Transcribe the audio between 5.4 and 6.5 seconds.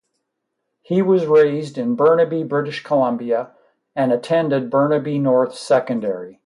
Secondary.